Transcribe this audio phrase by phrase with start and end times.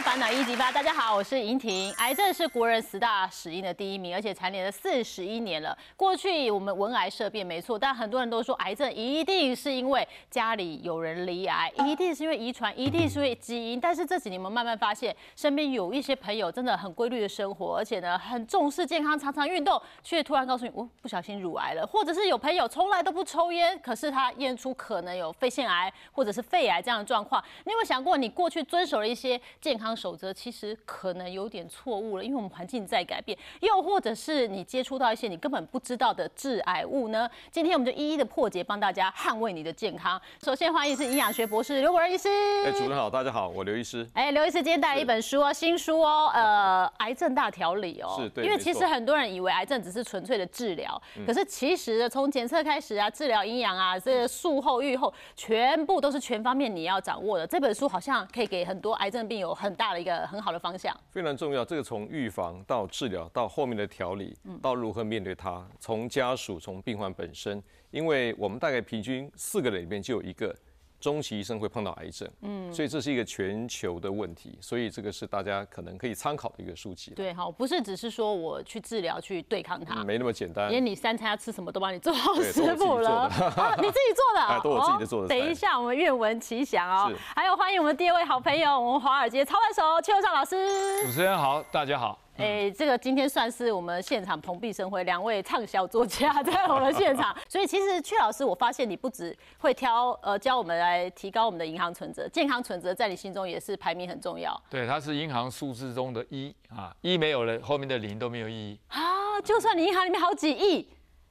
[0.00, 1.92] 烦恼一级发，大家好，我是莹婷。
[1.94, 5.76] 癌症是国人十大死因的第一名，而且蝉联了四十一年了。
[5.96, 13.80] 过去我们闻癌色变没错，但很多人都说癌症一定是因为家里有人罹癌，一定是因为遗传，一定是因为基因。
[13.80, 27.42] 但是这几年我们慢慢发现，身边有一些朋友真的很规律的生活，而且呢很重视健康，常常运动，却突然告诉你我不小心乳癌了，或者是有朋友从来都不抽烟，可是他验出可能有肺腺癌或者是肺癌这样的状况。
[27.64, 37.28] 你有没有想过，你过去遵守了一些健康守则，其实可能有点错误了，因为我们环境在改变，又或者是你接触到一些你根本不知道的致癌物呢？
[37.50, 40.20] 今天我们就一一的破解，帮大家捍卫你的健康。
[40.42, 42.28] 首先欢迎是营养学博士刘国仁医师。
[42.64, 44.08] 哎，主任好，大家好，我刘医师。
[44.14, 48.16] 哎，刘医师今天带来一本书哦，新书哦，呃，癌症大调理哦。
[48.18, 48.44] 是，对。
[48.44, 57.46] 因为其实很多人以为癌症只是纯粹的治疗，可是其实从检测开始啊，治疗、营养啊，这个术后、愈后，全部都是全方面你要掌握的。
[57.46, 60.94] 这本书好像可以给很多癌症病友很大的一个很好的方向。
[61.10, 70.54] 非常重要，这个从预防到治疗到后面的调理，到如何面对它，从家属从病患本身，因为我们大概平均四个人里面就有一个。
[71.00, 77.12] 中期医生会碰到癌症，嗯，所以这是一个全球的问题，所以这个是大家可能可以参考的一个书籍。
[77.12, 80.68] 对，好，不是只是说我去治疗去对抗它，没那么简单。
[80.68, 83.28] 连你三餐要吃什么都帮你做好食谱了，
[83.78, 85.28] 你自己做的，哎，都我自己的做的。
[85.28, 87.12] 等一下，我们愿闻其详哦。
[87.34, 91.04] 还有欢迎我们第二位好朋友，我们华尔街操盘手邱尚老师。
[91.06, 92.18] 主持人好，大家好。
[92.38, 97.36] 哎，这个今天算是我们现场蓬荜生辉，两位畅销作家在我们现场。
[97.50, 104.56] 所以其实阙老师，我发现你不止会挑呃教我们来提高我们的银行存折，健康存折在你心中也是排名很重要。
[104.70, 109.40] 对，它是银行数字中的一啊，一没有了，后面的零都没有意义啊。
[109.44, 110.88] 就算你银行里面好几亿，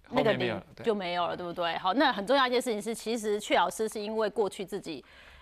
[0.10, 1.78] 那个零就没有了，对不对？
[1.78, 5.02] 好，那很重要一件事情是，其实阙老师是因为过去自己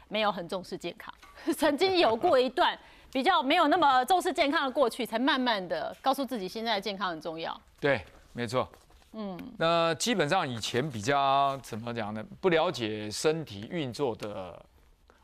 [0.09, 1.11] 没有很重视健康，
[1.57, 2.77] 曾经有过一段。
[3.15, 7.57] 比较没有那么重视健康的过去，才慢慢的告诉自己现在的健康很重要。
[7.79, 8.01] 对，
[8.33, 8.69] 没错。
[9.13, 12.21] 嗯，那基本上以前比较怎么讲呢？
[12.41, 14.61] 不了解身体运作的，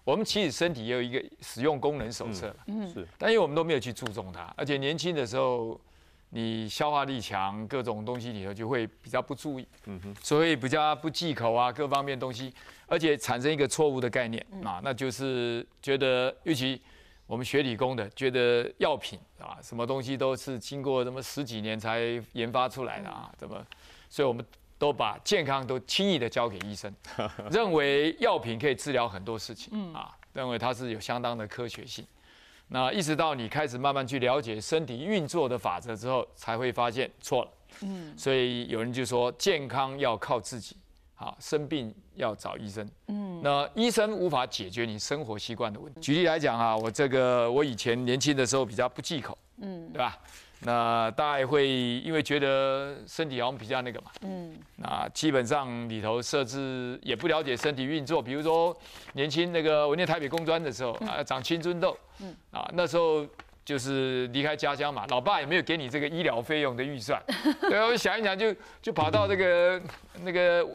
[0.06, 3.06] 我们其实身体也有一个使用功能手册嗯，是。
[3.18, 5.78] 但因为我们都没有去注重它，而且年轻的时候
[6.30, 9.68] 你消化力强，各种东西里头就会比较不注意。
[9.88, 10.16] 嗯哼。
[10.24, 12.54] 所以比较不忌口啊，各方面东西，
[12.88, 16.82] 而且产生一个错误的概念啊，那就是觉得尤其。
[17.32, 23.66] 我们学理工的觉得药品啊，什么东西都是经过什么十几年才研发出来的啊，怎么？
[24.10, 24.46] 所以我们
[24.78, 26.94] 都把健康都轻易的交给医生，
[27.50, 32.06] 认为药品可以治疗很多事情啊，认为它是有相当的科学性。
[32.68, 37.52] 那一直到你开始慢慢去了解身体运作的法则之后，才会发现错了。
[37.84, 40.76] 嗯，所以有人就说健康要靠自己。
[41.22, 42.90] 啊，生病要找医生。
[43.08, 46.02] 嗯，那医生无法解决你生活习惯的问题。
[46.02, 50.18] 举例来讲啊，我这个我以前年轻的时候比较不忌口，嗯，对吧？
[50.64, 58.22] 那大概会因为觉得身体好像比较那个嘛，嗯，那基本上里头设置也不了解身体运作。
[58.22, 58.76] 比如说
[59.14, 63.26] 年轻那个我念台北工专的时候啊，长青春痘，嗯，啊那时候
[63.66, 67.20] 就是离开家乡嘛，老爸也没有给你这个医疗费用的预算，
[67.62, 69.82] 对，我想一想就就跑到这个
[70.24, 70.68] 那个。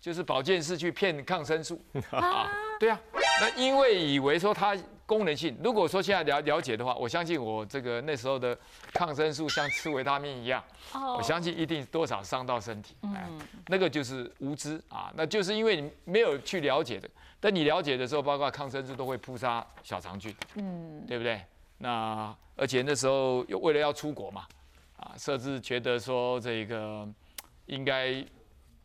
[0.00, 1.78] 就是保健室去骗抗生素
[2.10, 2.98] 啊，对啊，
[3.40, 4.74] 那因为以为说它
[5.04, 8.56] 功能性，如果说现在了了解的话，我相信我这个那时候的
[8.94, 13.28] 抗生素像吃维他命一样，我相信一定多少伤到身体，哎，
[13.66, 17.06] 那个就是无知啊，那就是因为你没有去了解的，
[17.38, 21.42] 但你了解的时候，包括抗生素都会扑杀小肠菌，嗯，对不对？
[21.76, 24.46] 那而且那时候又为了要出国嘛，
[24.96, 27.06] 啊，甚至觉得说这个
[27.66, 28.24] 应该。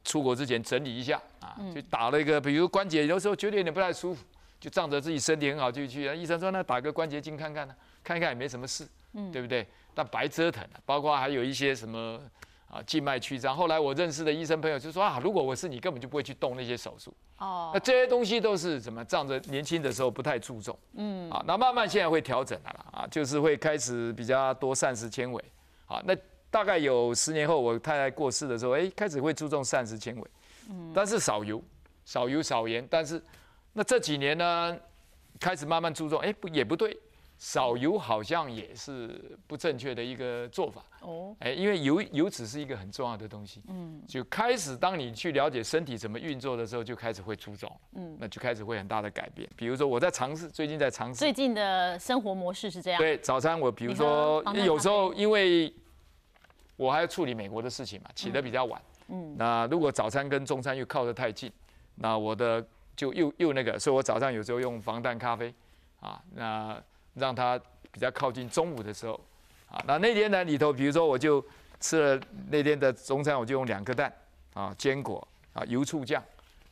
[0.06, 4.24] 出国之前整理一下啊，就打了一个，比如关节有时候觉得有点不太舒服，
[4.60, 6.06] 就仗着自己身体很好就去。
[6.16, 9.68] 医生说那打个关节镜看看呢，看看也没什么事，嗯，对不对？
[9.96, 12.22] 但白折腾了，包括还有一些什么
[12.70, 13.56] 啊静脉曲张。
[13.56, 17.12] 后来我认识的医生朋友就说啊，如果我是你，根本就不会去动那些手术。
[17.40, 25.44] 哦，那这些东西都是怎么仗着年轻的时候不太注重，嗯，啊，那慢慢现在会调整了啊，就是会开始比较多膳食纤维，
[25.88, 26.16] 啊，那。
[26.50, 30.24] 大概有十年后，我太太过世的时候，哎，开始会注重膳食纤维，
[30.70, 31.62] 嗯，但是少油、
[32.06, 32.88] 少油、少盐。
[32.90, 33.22] 但是
[33.74, 34.78] 那这几年呢，
[35.40, 36.98] 开始慢慢注重，哎，不也不对，
[37.38, 40.82] 少油好像也是不正确的一个做法。
[41.02, 49.50] 哦，哎，因为油油脂是一个很重要的东西，嗯，就开始当你去了解身体怎么运作的时候，就开始会注重，嗯，那就开始会很大的改变。
[49.58, 55.74] 比如说我在尝试，最近在尝试，最近的生活模式是这样，对，早餐我比如说有时候因为。
[56.76, 58.82] 我还要处理美国的事情嘛，起得比较晚。
[59.08, 61.52] 嗯，那如果早餐跟中餐又靠得太近，
[61.96, 65.54] 那我的就又又那个，所以我早上有时候用防弹咖啡，
[66.00, 66.82] 啊，那
[67.14, 67.60] 让它
[67.92, 69.20] 比较靠近中午的时候。
[69.70, 71.44] 啊，那那天呢里头，比如说我就
[71.80, 74.14] 吃了那天的中餐，我就用两颗蛋
[74.54, 76.24] 啊，坚果啊，油醋酱。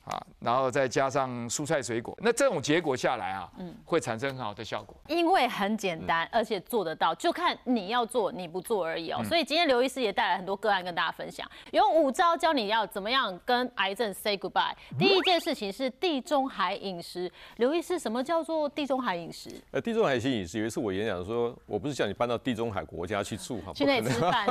[0.05, 4.95] 啊，然后再加上蔬菜水果，那这种结果下来啊，嗯，会产生很好的效果。
[5.07, 9.23] 因为很简单，而且做得到，就看你要做，你不做而已哦。
[9.23, 14.73] 所以今天刘医师也带来很多个案跟大家分享，有五招教你要怎么样跟癌症 say goodbye。
[14.99, 17.31] 第一件事情是地中海饮食。
[17.57, 19.49] 刘医师，什么叫做地中海饮食？
[19.71, 24.45] 呃，地中海型饮食，有一次我演讲说，我不是叫你搬到地中海国家去住哈，去那里吃饭。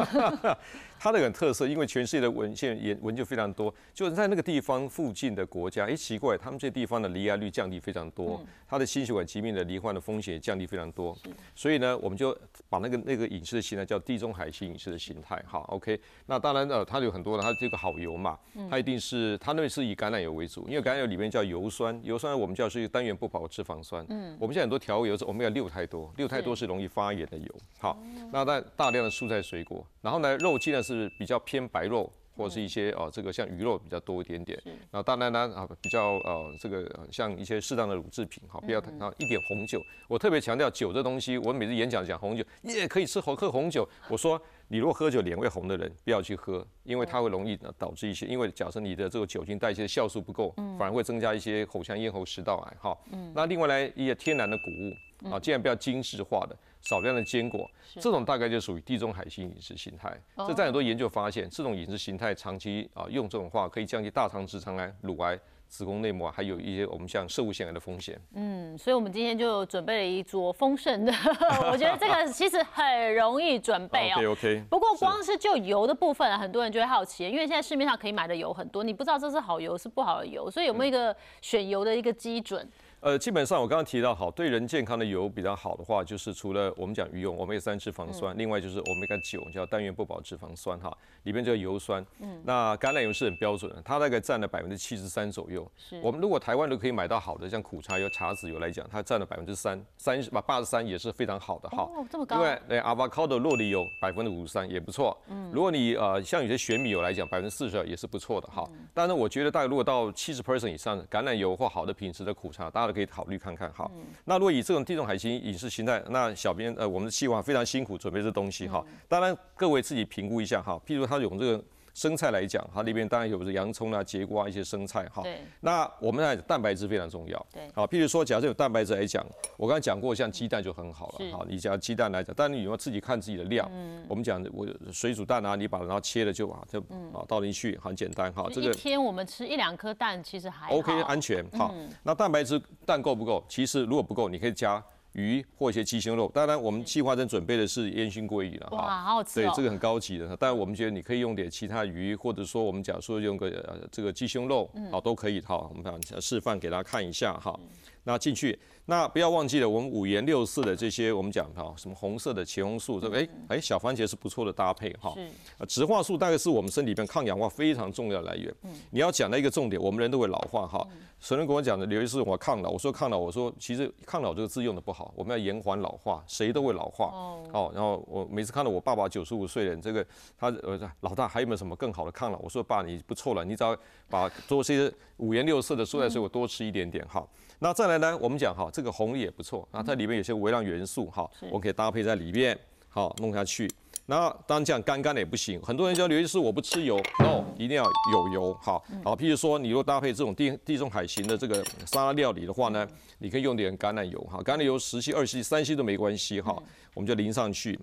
[0.98, 11.16] 它的很特色，因为全世界的文献研文就非常多，就是在那个地方附近的国家，哎，奇怪，他们这地方的离癌率降低非常多，他的心血管疾病的罹患的风险也降低非常多，
[11.54, 12.36] 所以呢，我们就
[12.68, 18.38] 把那个那个饮食的形态叫地中海型饮食的形态，好，OK，那当然呃，它有很多的，它这个好油嘛，
[18.70, 27.98] 它一定是它那是以橄榄油为主，因为橄榄油里面叫油酸，油酸我们叫是单元不饱和脂肪酸，嗯，我们现在很多调味油是我们要六太多，六太多是容易发炎的油，好，
[28.32, 32.10] 那但大量的蔬菜水果，然后呢，肉尽量是比较偏白肉，
[32.42, 34.60] 或者是一些哦，这个像鱼肉比较多一点点。
[34.90, 39.80] 然后当然呢啊，比较呃，这个像一些适当的乳制品，哈，不要啊一点红酒。
[40.08, 43.88] 我特别强调酒这东西，我每次演讲讲红酒，也可以吃红喝红酒。
[44.08, 44.40] 我说
[44.72, 52.76] 你如果喝酒脸会红的人，不要去喝，因为它会容易导致一些，因为假设你的这个酒精代谢酵素不够，反而会增加一些口腔咽喉食道癌。
[52.80, 52.98] 哈，
[53.34, 56.56] 那另外呢，一些天然的谷物啊，尽量不要精致化的。
[56.80, 57.70] 少量的坚果，
[58.00, 60.18] 这种大概就属于地中海型饮食形态。
[60.48, 65.38] 这在很多研究发现，这种饮食形态长期啊用这种话，可以降低大肠直肠癌、乳癌、
[65.72, 68.20] 子宫内膜，还有一些我们像射物腺癌的风险。
[68.34, 71.12] 嗯，所以我们今天就准备了一桌丰盛的，
[71.72, 74.16] 我觉得这个其实很容易准备哦。
[74.16, 74.64] OK OK。
[74.68, 82.68] 不过光是就油的部分，很多人就会好奇，因为现在市面上可以买的油很多，你不知道这是好油是不好的油，所以有没有一个选油的一个基准？
[83.02, 92.06] 呃，基本上我刚刚提到，好对人健康的油比较好的话，就是除了我们讲鱼油欧米伽三脂肪酸，另外就是欧米伽九叫单元不饱脂肪酸哈，里面叫油酸。
[92.20, 95.68] 嗯，那橄榄油是很标准的，它大概占了百分之七十三左右。
[95.76, 101.82] 是，我们如果台湾都可以买到好的，像苦茶油、茶籽油来讲，它占了百分之三三把八十三也是非常好的哈。
[101.82, 102.36] 哦，这么高。
[102.36, 105.20] 另外，那阿巴卡的洛梨油百分之五十三也不错。
[105.26, 108.64] 嗯，如果你呃像有些玄米油来讲，百分之四十二也是不错的哈。
[108.94, 113.72] 但是，我觉得大概如果到七十 percent 以上，橄榄油或好的品质的苦茶，大家都可以考虑看看。
[113.72, 113.90] 好，
[114.26, 118.84] 那如果以这种地中海型饮食形态，那小编呃，我们的计划非常辛苦准备这东西哈。
[119.08, 120.78] 当然各位自己评估一下哈。
[120.86, 125.22] 譬如他有这个生菜来讲，它里面当然有洋葱啊、节瓜一些生菜哈。
[125.60, 127.46] 那我们来蛋白质非常重要。
[127.52, 127.62] 对。
[127.74, 129.24] 好，譬如说，假设有蛋白质来讲，
[129.56, 131.30] 我刚才讲过，像鸡蛋就很好了。
[131.30, 133.68] 好，你讲鸡蛋来讲，但你要自己看自己的量。
[133.72, 134.04] 嗯。
[134.08, 136.80] 我们讲我水煮蛋啊，你把它然后切了就啊，就
[137.12, 138.48] 啊倒进去，很简单哈。
[138.52, 141.44] 这个一天我们吃一两颗蛋其实还 OK，安全。
[141.52, 143.44] 好，那蛋白质蛋够不够？
[143.48, 144.82] 其实如果不够，你可以加。
[145.12, 150.36] 鱼或一些鸡胸肉，当然我们计划正准备的是烟熏鲑鱼了，哇，好好吃对，这个很高级的。
[150.36, 155.40] 当然我们觉得你可以用点其他鱼，或者说我们假如说用个这个鸡胸肉，好都可以。
[155.42, 157.58] 好，我们想示范给大家看一下哈。
[158.04, 165.14] 那进去，那不要忘记了，我们五颜六色的这些，我们讲哈，什么红色的茄红素，这个哎哎小番茄是不错的搭配哈。
[165.14, 165.66] 是。
[165.66, 168.52] 植化素大概是我们身体里面抗氧化非常重要的来源。
[168.62, 168.70] 嗯。
[168.90, 170.86] 你要讲到一个重点，我们人都会老化哈。
[171.20, 177.06] 神人跟我讲的，刘医师，我抗老，我说抗老，我说其实抗老这个字用的不好，我们要延缓老化，谁都会老化。
[177.06, 177.44] 哦。
[177.52, 180.04] 哦，然后我每次看到我爸爸九十五岁人，这个
[180.36, 182.38] 他呃老大还有没有什么更好的抗老？
[182.40, 183.76] 我说爸，你不错了，你只要
[184.08, 187.24] 把多些五颜六色的蔬菜水果多吃一点点哈。
[187.62, 188.18] 那再来呢？
[188.20, 193.70] 我们讲哈，这个红也不错，那它里面有些微量元素哈，我可以搭配在里面，好弄下去。
[194.06, 202.84] 那当然这样干干的也不行，很多人叫刘医师我不吃油，no，一定要有油，好，好，譬如说你若搭配这种地地中海型的这个沙拉料理的话呢，
[203.20, 206.60] 你可以用点橄榄油哈，橄榄油十七、二系、三七都没关系哈，
[206.94, 207.78] 我们就淋上去，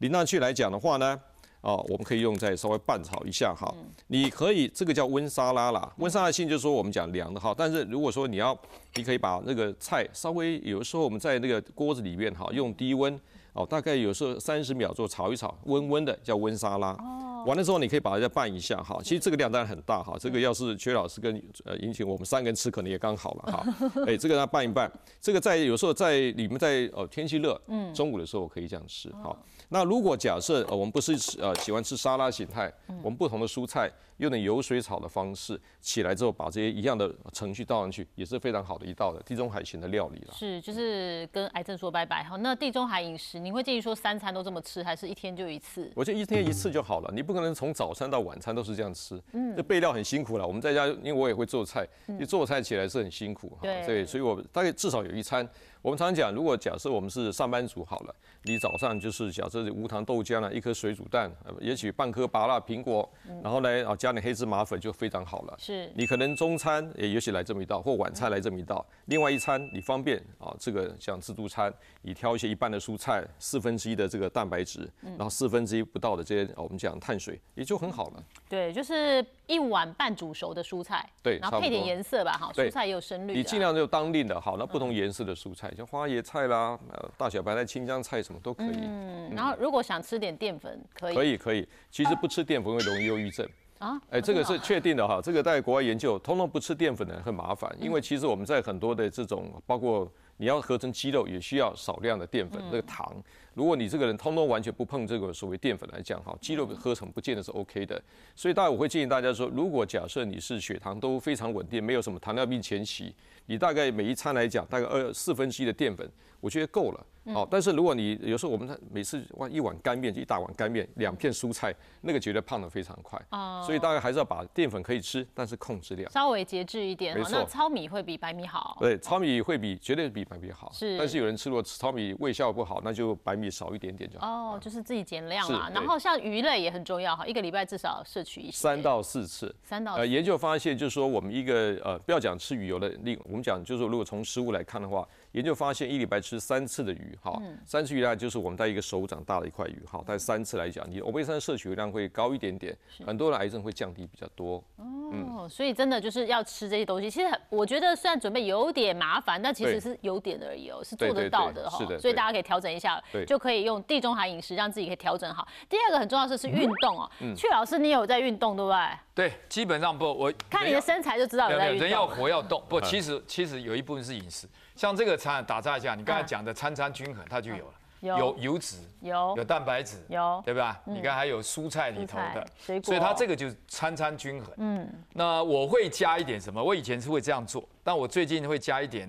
[0.00, 1.18] 淋上去来讲的话呢。
[1.62, 3.72] 哦，我们可以用再稍微拌炒一下哈。
[4.08, 7.54] 你可以这个叫温沙拉啦，温沙拉性就是说我们讲凉的哈。
[7.56, 8.56] 但是如果说你要，
[8.94, 13.18] 你可以把那个菜稍微有的时候我们在那个锅子里面哈，用低温
[13.52, 16.90] 哦，大概有时候三十秒做炒一炒，温温的叫温沙拉。
[16.90, 17.31] 哦。
[17.46, 18.98] 完了之后你可以把它再拌一下哈。
[19.02, 23.66] 其实这个量当然很大哈，这个要是薛老师跟呃引请我们三个人吃可能也刚好了哈。
[24.06, 29.36] 哎，这个要拌一拌，这个在有时候在你们在呃天气热，嗯，中午的时候可以这样吃好。
[29.68, 32.72] 那如果假设呃我们不是吃呃喜欢吃沙拉形态，
[33.02, 40.34] 我们不同的蔬菜用点油水炒的方式起来之后，把这些一样的程序倒上去，也是非常好的一道的地中海型的料理了。
[40.34, 42.36] 是，就是跟癌症说拜拜哈。
[42.36, 45.90] 那地中海饮食，你会建议说三餐都这么吃，还是一天就一次？
[45.94, 50.46] 我觉得一天一次就好了，你不可能从早餐到晚餐都是这样吃，嗯，这备料很辛苦了。
[50.46, 51.86] 我们在家，因为我也会做菜，
[52.20, 53.68] 一做菜起来是很辛苦哈。
[53.84, 55.48] 对，所以我大概至少有一餐。
[55.82, 61.28] 我们常常讲，如果假设我们是上班族好了，你早上就是假设无糖豆浆啊，一颗水煮蛋，
[61.60, 63.08] 也许半颗芭辣苹果，
[63.42, 65.54] 然后呢啊加点黑芝麻粉就非常好了。
[65.58, 65.90] 是。
[65.96, 78.22] 你可能中餐也也许来这么一道，或晚餐来这么一道，另外一餐你方便啊，这个像自助餐，你挑一些一半的蔬菜，四分之一的这个蛋白质，然后四分之一不到的这些我们讲碳水，也就很好了。
[78.48, 83.34] 对，就是一碗半煮熟的蔬菜，对，然后配点颜色吧，哈，蔬菜也有深绿。
[83.34, 85.71] 你尽量就当令的好，那不同颜色的蔬菜。
[85.74, 88.76] 像花椰菜啦，呃，大小白菜、青江菜什么都可以。
[88.82, 91.14] 嗯，然后如果想吃点淀粉，可以。
[91.14, 93.48] 可以可以，其实不吃淀粉会容易忧郁症
[93.78, 94.00] 啊。
[94.10, 103.22] 哎，这个是确定的哈，这个在国外研究，通通不吃淀粉的很麻烦，因为其实我们在很多的这种，包括你要合成肌肉，也需要少量的淀粉，那个糖。
[103.54, 108.02] 如果你这个人通通完全不碰这个所谓淀粉来讲，哈，肌肉合成不见得是 OK 的。
[108.34, 113.14] 所以大概我会建议大家说，如果假设你是血糖都非常稳定，没有什么糖尿病前期，
[113.46, 116.10] 你大概每一餐来讲，大概二四分之一的淀粉，
[116.40, 117.06] 我觉得够了。
[117.24, 123.20] 哦，但是如果你有时候我们每次碗一碗干面就一大碗干面，两片蔬菜，那个绝对胖得非常快。
[123.30, 127.16] 哦，所以大概还是要把淀粉可以吃，但是控制量，稍微节制一点。
[127.16, 128.76] 没错，糙米会比白米好。
[128.80, 130.70] 对，糙米会比绝对比白米好。
[130.72, 134.26] 是，但是有人吃过糙米胃效不好，那就白米少一点点就好。
[134.26, 135.70] 哦，就是自己减量嘛。
[135.70, 138.52] 然后像鱼类也很重要哈，一个礼拜至少摄取一些。
[138.52, 139.54] 三到四次。
[139.62, 139.94] 三到。
[139.94, 145.06] 呃，研究发现就是说，我们一个呃，不要讲吃鱼油的，另我们讲就是说，如果从食物来看的话。
[145.32, 152.76] 研究发现，一礼拜吃三次的鱼，哈，三次鱼呢就是我们带一个手掌大的一块鱼，哈，但三次来讲，你欧贝三摄取量会高一点点，
[153.06, 154.62] 很多的癌症会降低比较多。
[154.78, 157.10] 哦，所以真的就是要吃这些东西。
[157.10, 161.78] 其实我觉得虽然准备有点麻烦，但其实是有点而已哦，是做得到的哈。
[161.78, 165.46] 是的，所以大家可以调整一下，就可以用地中海饮食让自己可以调整好。
[165.68, 167.10] 第二个很重要的是运动哦。
[167.36, 168.78] 曲老师，你有在运动对不对？
[169.14, 171.82] 对，基本上不，我看你的身材就知道有在运动。
[171.82, 174.48] 人要活要动，不，其实其实有一部分是饮食。
[174.74, 180.80] 像这个餐打炸一下，你刚才讲的餐餐均衡，它就有了，有油脂，有有蛋白质，有对吧？
[180.84, 182.46] 你看还有蔬菜里头的，
[182.82, 184.52] 所以它这个就是餐餐均衡。
[184.56, 186.62] 嗯，那我会加一点什么？
[186.62, 189.08] 我以前是会这样做，但我最近会加一点，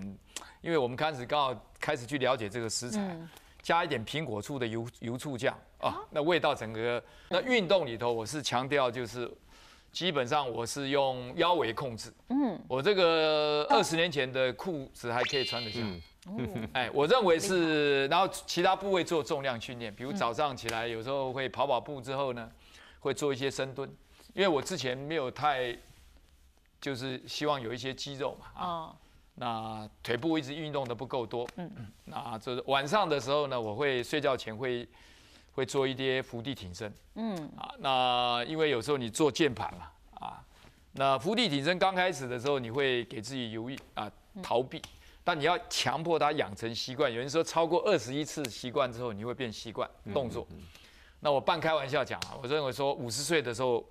[0.61, 3.17] 因为我们开始刚好开始去了解这个食材，
[3.61, 9.31] 加一点苹果醋的油油醋酱啊，那味道整个那运动里头我是强调就是。
[9.93, 15.79] 基本上我是用腰围控制，嗯，我这个二十年前的裤子还可以穿得下，
[16.25, 22.51] 嗯，哎，我认为是，然后其他部位做重量训练，比如早上起来有时候会跑跑步之后呢，
[23.01, 23.87] 会做一些深蹲，
[24.33, 25.77] 因为我之前没有太，
[26.81, 28.95] 就是希望有一些肌肉嘛，啊，
[29.35, 34.89] 那腿部一直运动的不够多，嗯嗯，那这晚上的时候呢，我会睡觉前会。
[35.53, 39.87] 会做一些伏地挺身，嗯啊，那因为有时候你做键盘嘛，
[40.19, 40.43] 啊，
[40.93, 44.81] 那伏地挺身刚开始的时候你会给自己犹豫啊逃避，
[45.23, 47.11] 但你要强迫他养成习惯。
[47.11, 50.47] 有人说超过二十一次习惯之后你会变习惯动作，
[51.19, 53.85] 那我半开玩笑讲啊，我认为说五十岁的时候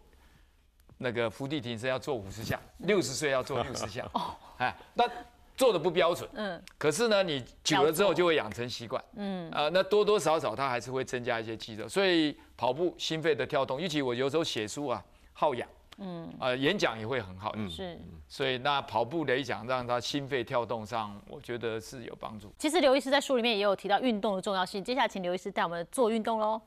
[0.99, 4.11] 那个伏地挺身要做五十下，六十岁要做六十下，
[4.59, 5.04] 哎，那。
[5.62, 15.00] 做的不标准，嗯，可是呢，你久了之后就会养成习惯，嗯，啊，那多多少少它还是会增加一些肌肉，所以跑步心肺的跳动，尤其我有时候写书啊，
[15.33, 22.52] 耗氧，嗯，啊，演讲也会很好，嗯，是，所以那跑步来讲，让他心肺跳动上，我觉得是有帮助。
[22.59, 26.61] 其实刘医师在书里面也有提到运动的重要性，接下来请刘医师带我们做运动喽。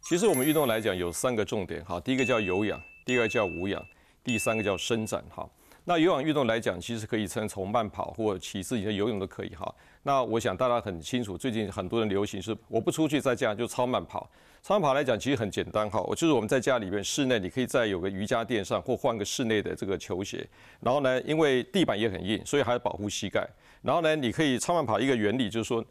[0.00, 3.84] 其实我们运动来讲有三个重点，哈，第一个叫有氧，第二个叫无氧，
[4.24, 5.46] 第三个叫伸展，哈。
[5.84, 9.74] 那有氧运动来讲，其实可以称从慢跑或骑自行车、游泳都可以哈。
[10.04, 14.30] 那我想大家很清楚，最近很多人流行是我不出去在家就超慢跑。
[14.62, 20.48] 超慢跑来讲其实很简单哈，我就是我们在家里面室内，你可以在有个瑜伽垫上或换个室内的这个球鞋。
[20.78, 23.44] 然后呢，因为地板也很硬，所以还要保护膝盖。
[23.82, 25.84] 然后呢，你可以超慢跑一个原理就是说，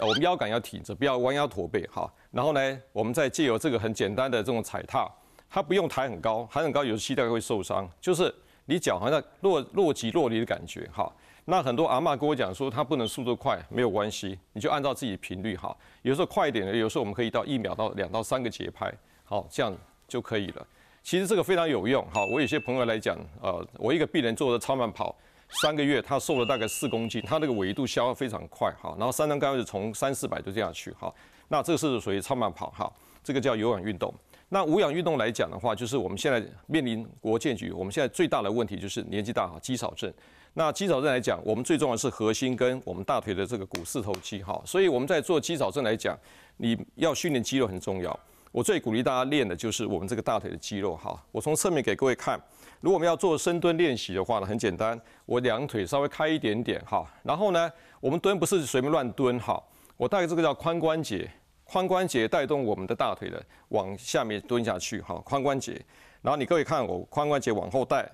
[0.00, 2.12] 我们腰杆要挺着，不要弯腰驼背哈。
[2.30, 5.10] 然后呢，我们再借由这个很简单的这种踩踏，
[5.48, 8.34] 它不用抬很高，抬很高有时膝盖会受伤，就是。
[8.66, 11.12] 你脚好像若若即若离的感觉，哈，
[11.44, 18.92] 那很多阿妈跟我讲说，他不能速度快，没有关系，你就按照自己频率，哈，有时候快一点的，有时候我们可以到一秒到两到三个节拍，
[19.24, 19.76] 好，这样
[20.08, 20.66] 就可以了。
[21.02, 25.14] 其实这个非常有用，哈，我有些朋友来讲，呃，我一个病人做的超慢跑，
[25.62, 31.12] 三个月他瘦了大概四公斤，他那个维度消耗非常快，哈，然后三张开始从三四百就这样去，哈，
[31.48, 32.90] 那这个是属于超慢跑，哈，
[33.22, 34.12] 这个叫有氧运动。
[34.54, 40.08] 那无氧运动来讲的话，就是我们现在面临国建局，我们现在最大的问题就是年纪大哈，肌少症。
[40.52, 44.62] 那肌少症来讲，我们最重要是核心跟我们大腿的这个股四头肌哈。
[44.64, 46.16] 所以我们在做肌少症来讲，
[46.58, 48.16] 你要训练肌肉很重要。
[48.52, 51.20] 我最鼓励大家练的就是我们这个大腿的肌肉哈。
[51.32, 52.40] 我从侧面给各位看，
[52.80, 54.96] 如果我们要做深蹲练习的话呢，很简单，
[55.26, 57.68] 我两腿稍微开一点点哈，然后呢，
[57.98, 59.60] 我们蹲不是随便乱蹲哈，
[59.96, 61.28] 我大概这个叫髋关节，
[61.66, 65.80] 髋关节带动我们的大腿的往下面蹲下去哈，髋关节，
[66.22, 68.08] 然后你各位看我髋关节往后带，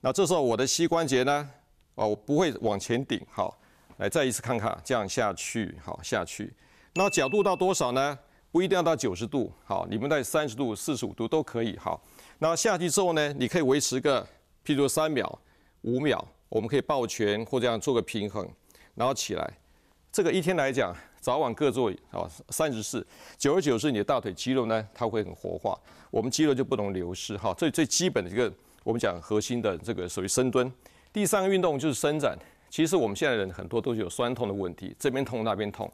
[0.00, 1.50] 那这时候我的膝关节呢，
[1.96, 3.58] 哦，我不会往前顶，好，
[3.98, 6.52] 来再一次看看，这样下去，好下去，
[6.94, 8.18] 那角度到多少呢？
[8.52, 12.02] 不一定要到九十度，好，你们在三十度、四十五度都可以，好。
[12.38, 14.26] 那下去之后呢，你可以维持个，
[14.64, 15.38] 譬如三秒、
[15.82, 18.48] 五秒，我们可以抱拳或这样做个平衡，
[18.94, 19.52] 然后起来。
[20.10, 23.06] 这个一天来讲，早晚各做啊三十次，
[23.36, 25.78] 久而久之，你的大腿肌肉呢，它会很活化，
[26.10, 27.52] 我们肌肉就不能流失哈。
[27.54, 28.52] 最最基本的一个，
[28.84, 30.72] 我们讲核心的这个属于深蹲。
[31.12, 32.38] 第三个运动就是伸展。
[32.68, 35.90] 其实我们现在人很多都是有酸痛的问题，这边痛那边痛，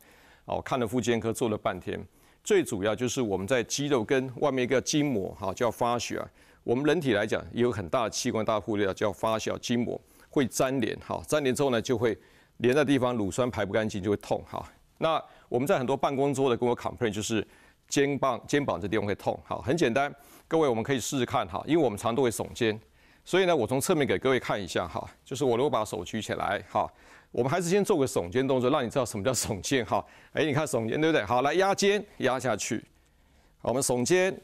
[0.46, 2.02] 哦，看了复健科做了半天。
[2.42, 6.20] 最主要就是我们在肌肉跟外面一个筋膜，哈，叫发血。
[6.64, 12.18] 我们人体来讲，也有很大的器官，大家忽略，叫发酵筋膜会粘连，哈，粘连之后呢，就会
[12.56, 14.66] 连的地方乳酸排不干净，就会痛，哈。
[15.02, 17.44] 那我们在很多办公桌的跟我 complain 就是
[17.88, 20.14] 肩膀肩膀这地方会痛，好，很简单，
[20.46, 22.80] 各位我们可以试试看，哈，因为我们常都会耸肩，
[23.24, 26.88] 所以呢，我从侧面给各位看一下，哈，就是我如果把手举起来，哈。
[27.32, 30.04] 我们还是先做个耸肩动作，让你知道什么叫耸肩哈。
[30.34, 31.24] 哎，你看耸肩对不对？
[31.24, 32.84] 好，来压肩压下去。
[33.62, 34.38] 我们耸肩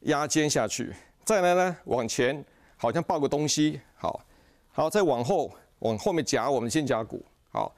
[0.00, 0.90] 压肩下去，
[1.24, 2.42] 再来呢往前，
[2.78, 3.78] 好像抱个东西。
[3.96, 4.18] 好，
[4.72, 7.22] 好再往后往后面夹我们肩胛骨。
[7.52, 7.70] 好，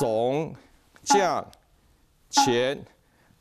[0.00, 0.54] 耸
[1.02, 1.46] 降
[2.30, 2.78] 前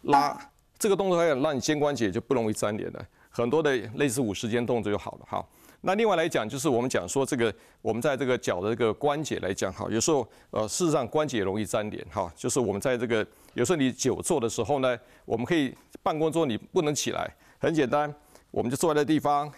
[0.04, 0.38] 拉，
[0.78, 3.06] 这个动作要让你肩关节就不容易粘连了。
[3.30, 5.46] 很多的类似五十肩动作就好了哈。
[5.84, 7.52] 那另外来讲，就是我们讲说这个，
[7.82, 13.26] 我们在这个脚的这个关节来讲，哈，有时候呃，事实上关节容易粘连，哈，就是我们在这个
[13.56, 18.14] 有时候你久坐的时候呢，我们可以办公桌你不能起来，很简单，
[18.52, 19.52] 我们就坐在地方，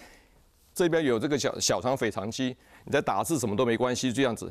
[0.73, 2.55] 这边有这个小小肠腓肠肌，
[2.85, 4.49] 你在打字什么都没关系，这样子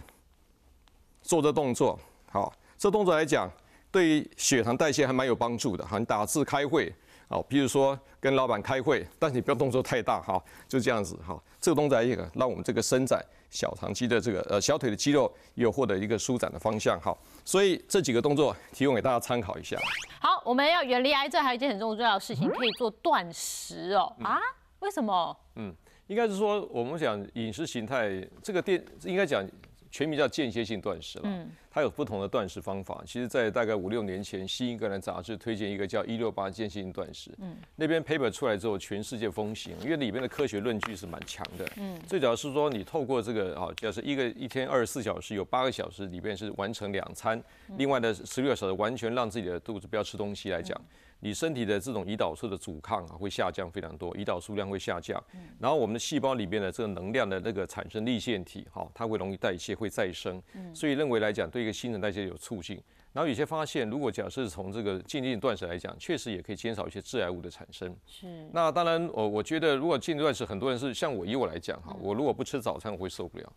[1.23, 1.99] 做这动作，
[2.31, 2.53] 好，
[2.83, 3.49] 这动作来讲，
[3.93, 6.93] 对于血糖代谢还蛮有帮助的，哈，你打字开会。
[7.29, 11.41] 好，比如说跟老板开会，但是你不要动作太大哈，就这样子哈。
[11.61, 17.17] 这个动作一个让我们这个伸展小肠肌的这个呃小腿的肌肉有获得一个舒展的方向哈。
[17.45, 19.79] 所以这几个动作提供给大家参考一下。
[20.21, 24.13] 好，我们要远离癌症，还有一件很重要的事情，可以做断食哦。
[24.25, 24.41] 啊？
[24.81, 25.37] 为什么？
[25.55, 25.73] 嗯，
[26.09, 28.11] 应该是说我们讲饮食形态
[28.43, 29.47] 这个电应该讲。
[29.93, 33.05] 全名叫间歇性断食了，嗯，它有不同的断食方法。
[33.07, 47.39] 其实，在大概五六年前，《新英格兰杂志》推荐一个叫“一六八间歇性断食”，嗯，那边 paper 出来之后，全世界风行，因为里面的科学论据是蛮强的，嗯，最主要是说你透过这个啊，就是一个一天二十四小时，有八个小时里面是完成两餐，
[47.77, 50.81] 另外的十六个小时完全让自己的肚子不要吃东西来讲。
[51.25, 55.23] 你身体的这种胰岛素的阻抗啊会下降非常多，胰岛素量会下降，
[55.61, 60.43] 然后我们的细胞里面的这个能量的那个产生立腺体，哈，它会容易代谢，会再生，
[60.75, 62.83] 所以认为来讲对一个新陈代谢有促进。
[63.13, 67.95] 然后有些发现，如果假设从这个渐进断食来讲，确实也可以减少一些致癌物的产生。
[68.07, 68.27] 是。
[68.53, 73.53] 那当然，我我觉得如果渐进断食，很多人是像我以我来讲哈，我如果不吃早餐，我会受不了。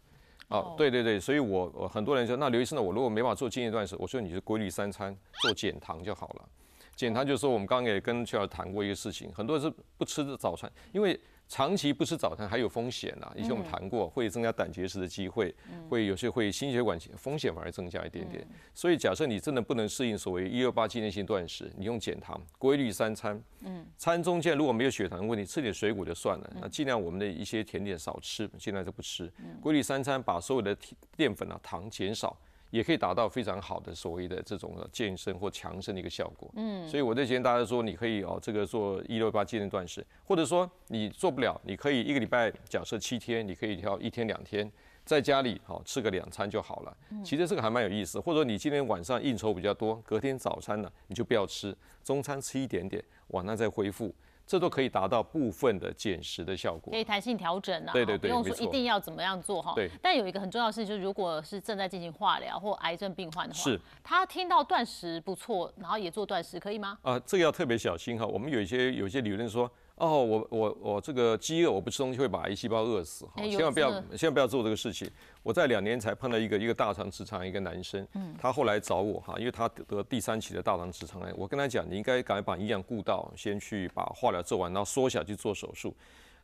[0.49, 6.49] 哦，对对对，所以我我很多人说，那刘医生呢，我如果没法做间歇断食，我说你是规律三餐做减糖就好了。
[6.95, 13.31] 减糖就是说，我们刚刚也跟邱老师谈过一个事情，很多人是不吃早餐，因为长期不吃早餐还有风险呐。
[13.35, 15.53] 以前我们谈过，会增加胆结石的机会，
[15.89, 18.47] 会有些会心血管风险反而增加一点点。
[18.73, 29.31] 所以假设你真的不能适应所谓一六八纪念性断食，你用减糖规律三餐，嗯，餐中间如果没有血糖的问题，吃点水果就算了，那尽量我们的一些甜点少吃，尽量就不吃。
[29.61, 30.75] 规律三餐，把所有的
[31.15, 32.35] 淀粉啊糖减少。
[32.69, 36.49] 也可以达到非常好的所谓的这种健身或强身的一个效果。
[36.55, 44.69] 嗯，所以我在建议大家说，你可以哦，这个做一六八健身断食，或者说你做不了，你可以一个礼拜假设七天，你可以挑一天两天，
[45.05, 46.97] 在家里好吃个两餐就好了。
[47.23, 48.19] 其实这个还蛮有意思。
[48.19, 54.13] 或者说你今天晚上应酬比较多，隔天早餐呢你就不要吃，中餐吃一点点，晚上再恢复。
[54.45, 59.73] 这都可以达到部分的减食的效果，可以弹性调整啊，对对对，不用说一定要怎么样做哈。
[59.75, 59.89] 对。
[60.01, 66.97] 但有一个很重要的事，就是如果是正在进行化疗或癌症病患的话，是，他听到断食不错，然后也做断食，可以吗？
[67.01, 68.25] 啊，这个要特别小心哈。
[68.25, 69.69] 我们有一些有一些理论说。
[69.95, 75.09] 哦，我我我这个饥饿，我不吃东西会把癌细胞饿死，哈，千万不要千万不要做这个事情。
[75.41, 85.95] 我在两年才碰到一个一个大肠直肠一个男生，嗯，他后来找我哈，因为他得第三期的大肠直肠癌，我跟他讲，你应该赶快把营养顾到，先去把化疗做完，然后缩小去做手术。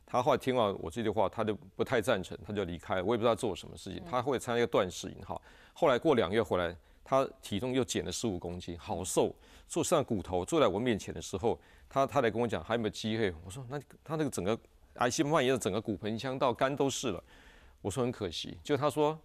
[0.06, 3.04] 他后来听完我这句话，他就不太赞成，他就离开了。
[3.04, 5.40] 我也不知道做什么事情，他会参加一个断食营哈。
[5.74, 9.34] 后来过两个月回来，他体重又减了十五公斤，好瘦，
[9.68, 11.58] 坐上骨头坐在我面前的时候。
[11.88, 13.30] 他他来跟我讲还有没有机会？
[13.44, 14.58] 我说那他那个整个
[14.94, 17.22] 癌细胞蔓延到整个骨盆腔到肝都是了。
[17.82, 19.18] 我说很可惜，就他说，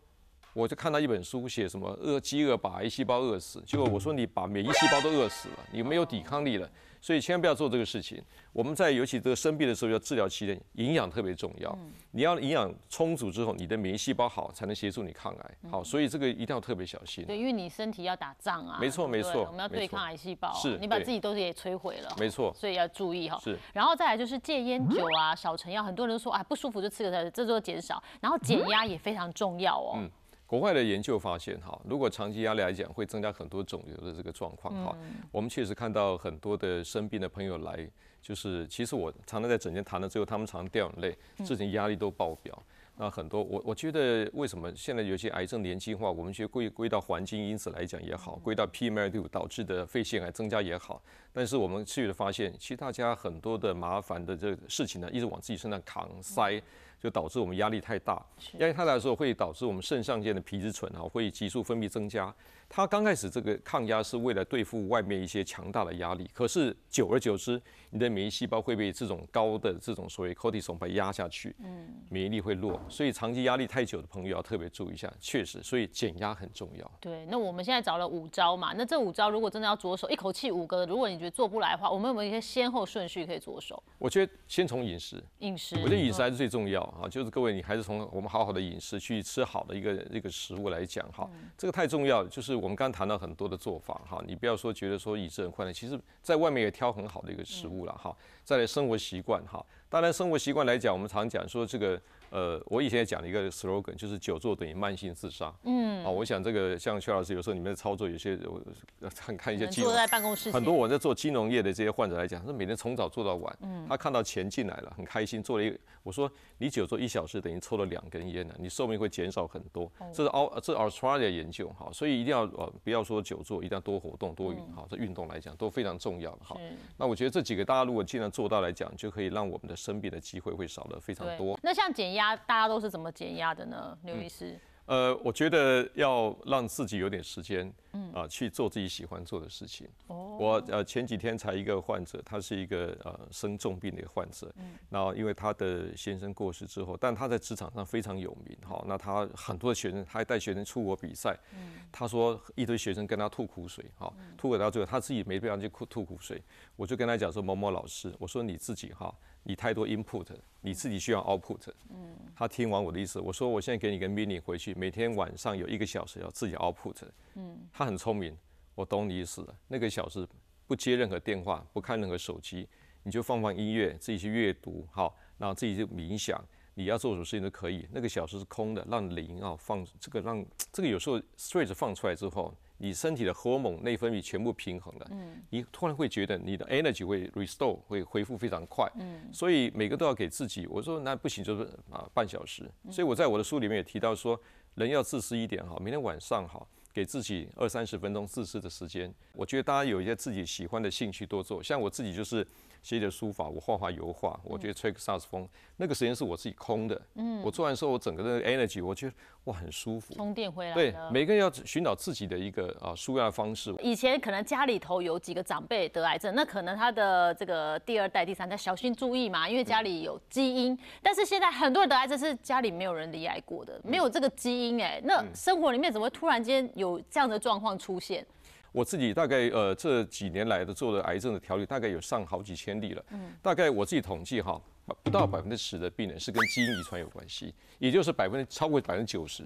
[0.52, 6.70] 我就看到一本书写什么饿饥饿把癌细胞饿死，结果我说你把免疫细胞都饿死了，你没有抵抗力了。
[7.02, 8.22] 所以千万不要做这个事情。
[8.54, 11.78] 我们在尤其这个生病的时候，要治疗期间，营养特别重要。
[12.12, 15.58] 你要营养充足之后，你的免疫细胞好，才能协助你抗癌。
[15.70, 17.24] 好，所以这个一定要特别小心。
[17.26, 18.80] 对，因为你身体要打仗啊。
[18.82, 19.44] 没错，没错。
[19.46, 20.52] 我们要对抗癌细胞。
[20.54, 20.78] 是。
[20.80, 22.16] 你把自己都给摧毁了。
[22.18, 22.52] 没错。
[22.56, 23.40] 所以要注意哈。
[23.44, 23.58] 是。
[23.74, 25.84] 然后再来就是戒烟酒啊，少成药。
[25.84, 28.02] 很多人都说啊，不舒服就吃个，这都减少。
[28.20, 29.94] 然后减压也非常重要哦。
[29.98, 30.10] 嗯。
[30.48, 34.98] 国外的研究发现，哈，如果长期压力来讲，会增加很多肿瘤的这个状况，哈。
[35.30, 37.86] 我们确实看到很多的生病的朋友来，
[38.22, 42.58] 就是其实我常常在诊间谈了之后，他们常常掉眼泪，之前压力都爆表。
[43.00, 51.00] 那很多我我觉得为什么现在有些癌症年轻化，我们去归归到环境因子来讲也好，归到 PM2 导致的肺腺癌增加也好，
[51.32, 56.60] 但是我们持续的发现，其实大家很多的麻烦的这个事情呢，一直往自己身上扛塞。
[57.02, 58.26] 就导致我们压力太大，
[58.60, 62.34] 压力太大的时候会导致我们肾上腺的皮质醇啊会急速分泌增加。
[62.70, 76.92] 它刚开始这个抗压是为了对付外面一些强大的压力，可是久而久之，你的免疫细胞会被这种高的这种所谓 cortisol 被压下去，嗯，免疫力会弱，所以长期压力太久的朋友要特别注意一下，确实，所以减压很重要。
[77.00, 83.82] 对，那我们现在找了五招嘛，那这五招如果真的要着手，一口气五个，如果你觉得做不来的话，我们有没有一些先后顺序可以着手？
[83.98, 93.38] 我觉得先从饮食，饮食，我觉得饮食还是最重要啊，就是各位你还是从我们好好的饮食去吃好的一个一个食物来讲哈，这个太重要，就是我们刚刚谈到很。
[93.38, 98.12] 多的做法哈，你不要说觉得说饮食很困难，其实在外面也挑很好的一个食物了哈。
[98.44, 102.02] 再来生活习惯哈，当然生活习惯来讲，我们常讲说这个。
[102.30, 105.54] 呃，我以前也讲了一个 slogan，就是久坐等于慢性自杀。
[105.64, 108.62] 嗯，啊，我想这个像薛老师有时候你们的操作，有些我
[109.10, 113.58] 看看一些金融，坐在办公室，很多我在做金融业的这些患者来讲，他每天从早做到晚。
[113.62, 115.78] 嗯，他看到钱进来了，很开心，做了一个。
[116.04, 119.92] 我说你久坐一小时，等于抽了两根烟呢，你寿命会减少很多。
[120.14, 126.56] 这是澳这是 Australia 研究哈，所以一定要呃不要说久坐，一定要多活动多运哈，这运动来讲都非常重要的哈。
[126.98, 131.60] 那我觉得这几个大家如果尽量做到来讲，就可以让我们的生病的机会会少的非常多。
[131.62, 133.98] 那像减压，大家都是怎么减压的呢？
[134.04, 134.60] 刘医师？
[134.86, 139.88] 呃，我觉得要让自己有点时间，嗯啊，去做自己喜欢做的事情。
[140.08, 156.42] 哦，我呃前几天才一个患者，他是一个呃生重病的一个患者，嗯，然后因为他的先生过世之后，但他在职场上非常有名，哈，那他很多学生，他还带学生出国比赛，嗯，他说一堆学生跟他吐苦水，哈，吐到最后他自己没办法去吐吐苦水，
[156.76, 159.14] 我就跟他讲说某某老师，我说你自己哈。
[159.44, 160.28] 你太多 input，
[160.60, 161.70] 你自己需要 output。
[161.90, 166.98] 嗯，他听完我的意思，我说我现在给你个 mini 回去，每天晚上有一个小时要自己 output。
[167.36, 168.38] 嗯，他很聪明，
[168.76, 169.56] 我懂你意思了。
[169.70, 170.28] 那个小时
[170.68, 172.68] 不接任何电话，不看任何手机，
[173.04, 176.38] 你就放放音乐，自己去阅读，好，然后自己去冥想，
[176.74, 177.88] 你要做什么事情都可以。
[177.94, 182.54] 那个小时是空的，让灵啊放这个让这个有时候 stress 放出来之后。
[182.80, 190.68] 你身体的荷尔蒙内分泌全部平衡了，嗯，你突然会觉得你的 energy 会 restore 会恢复非常快，嗯，所以每个都要给自己。
[190.68, 192.70] 我说那不行，就是啊半小时。
[192.92, 194.40] 所以我在我的书里面也提到说，
[194.76, 196.64] 人要自私一点哈，每天晚上哈
[196.98, 199.14] 给自己二三十分钟自制的时间。
[199.34, 202.44] 我觉得大家有一些自己喜欢的兴趣多做，像我自己就是。
[202.88, 205.46] 写点书法，我画画油画，我觉得吹个萨斯风，
[205.76, 207.02] 那个时间是我自己空的。
[207.16, 210.74] 嗯，我做完之后，我整个的 energy，我觉得哇很舒服，充电回来。
[210.74, 213.76] 对，每个人要寻找自己的一个啊舒压的方式。
[213.82, 220.80] 以前可能家里头有几个长辈得癌症，那可能他的这个第二代、第三代小心注意嘛，因为家里有基因。
[221.04, 228.26] 但是现在很多人得癌症是家里没有人罹癌过的，没有这个基因哎，那生活里面怎么会突然间有这样的状况出现？
[228.72, 233.04] 我自己大概呃这几年来的做的癌症的调理，大概有上好几千例了。
[233.12, 234.62] 嗯，大概我自己统计哈，
[235.04, 239.44] 不到百分之十的病人是跟基因遗传有关系，也就是百分之超过百分之九十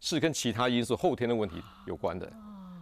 [0.00, 2.30] 是跟其他因素后天的问题有关的。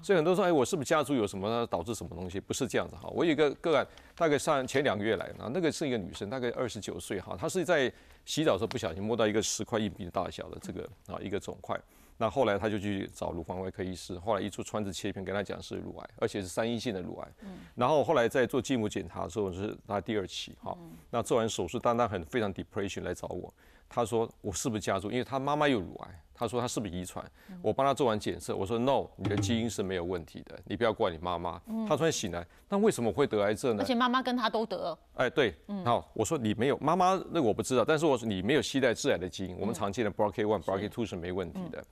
[0.02, 2.40] 所以很多人说，哎，我是不是家族有什么导致什么东西？
[2.40, 3.08] 不是这样子哈。
[3.10, 7.92] 我有一个个案，大概上前两个月来呢，那个是一个女生，大概二十九岁哈，她是在
[8.24, 11.80] 洗澡的时候不小心摸到一个十块硬币大小的这个啊一个肿块。
[12.16, 17.28] 那后来他就去找乳房外科医师，后来一出穿刺切片，跟他讲是乳癌，而且是三阴性的乳癌。
[17.42, 17.58] 嗯。
[17.74, 20.76] 然后后来在做继母检查的时候是他第二期，哈。
[21.10, 23.52] 那做完手术，当他很非常 depression 来找我，
[23.88, 25.10] 他说我是不是家族？
[25.10, 27.24] 因为他妈妈有乳癌，他说他是不是遗传？
[27.60, 31.60] 我帮他做完检测，我说 no，你的基因是没有问题的，你不要怪你妈妈。
[31.88, 33.82] 他突然醒来，那为什么会得癌症呢？
[33.82, 34.96] 而且妈妈跟他都得。
[35.14, 35.54] 哎，对。
[35.84, 41.84] 好，我说你没有妈妈，那我不知道，但是我说你没有携带致癌的基因，我们常见的 BRCA1、BRCA2 是没问题的。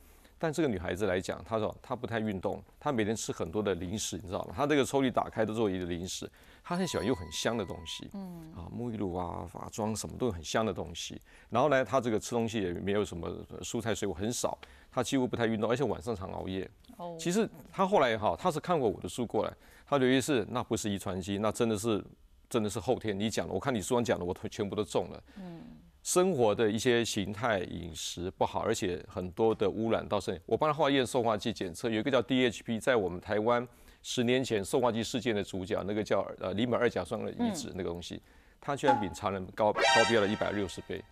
[0.43, 4.55] 但这个女孩子来讲，她说她不太运动，她每天吃很多的零食，你知道吗？
[4.57, 6.29] 她这个抽屉打开都是一个零食，
[6.65, 11.21] 她很喜欢用很香的东西，嗯，啊，沐浴露啊、化妆什么都很香的东西。
[11.51, 13.29] 然后呢，她这个吃东西也没有什么
[13.61, 14.57] 蔬菜水果很少，
[14.91, 16.67] 她几乎不太运动，而且晚上常熬夜。
[16.97, 19.53] 哦，其实她后来哈，她是看过我的书过来，
[19.87, 22.03] 她留意是那不是遗传基因，那真的是
[22.49, 25.23] 真的是后天你讲的，我看你书上讲的，我全部都中了。
[25.37, 25.61] 嗯。
[26.03, 30.41] 生活的一些形态、饮食不好，而且很多的污染到身体。
[30.47, 33.67] 我帮他化验塑化剂检测，有一个叫 DHP，在我们台湾
[34.03, 38.23] 十年前塑化剂事件的主角，那个叫呃离门二甲酸的移植那个东西，
[38.61, 41.05] 它居然比常人高高标了一百六十倍，